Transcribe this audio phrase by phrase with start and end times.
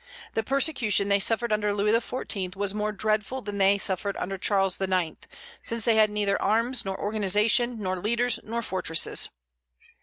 [0.33, 2.55] The persecution they suffered under Louis XIV.
[2.55, 5.15] was more dreadful than that they suffered under Charles IX.,
[5.61, 9.29] since they had neither arms, nor organization, nor leaders, nor fortresses.